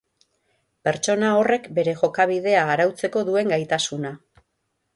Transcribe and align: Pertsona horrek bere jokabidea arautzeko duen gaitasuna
Pertsona 0.87 1.29
horrek 1.41 1.67
bere 1.81 1.93
jokabidea 2.01 2.65
arautzeko 2.77 3.25
duen 3.29 3.55
gaitasuna 3.55 4.17